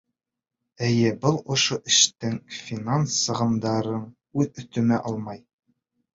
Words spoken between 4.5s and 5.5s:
өҫтөмә алам.